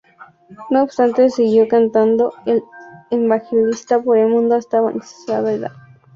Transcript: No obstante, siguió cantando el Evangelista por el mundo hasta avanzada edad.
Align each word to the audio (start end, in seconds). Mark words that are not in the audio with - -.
No 0.71 0.81
obstante, 0.81 1.29
siguió 1.29 1.67
cantando 1.67 2.33
el 2.47 2.63
Evangelista 3.11 4.01
por 4.01 4.17
el 4.17 4.29
mundo 4.29 4.55
hasta 4.55 4.79
avanzada 4.79 5.53
edad. 5.53 5.73